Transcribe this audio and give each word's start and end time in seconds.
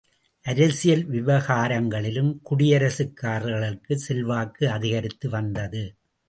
அரசியல் 0.45 1.03
விவகாரங்களிலும் 1.09 2.31
குடியரசுக்காரர்களுக்குச் 2.49 4.03
செல்வாக்கு 4.07 4.69
அதிகரித்து 4.69 5.29
வந்தது. 5.29 5.83